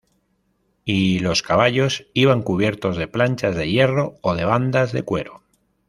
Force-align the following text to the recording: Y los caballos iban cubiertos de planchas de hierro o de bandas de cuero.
Y 0.83 1.19
los 1.19 1.43
caballos 1.43 2.07
iban 2.15 2.41
cubiertos 2.41 2.97
de 2.97 3.07
planchas 3.07 3.55
de 3.55 3.69
hierro 3.69 4.15
o 4.23 4.33
de 4.33 4.45
bandas 4.45 4.93
de 4.93 5.03
cuero. 5.03 5.43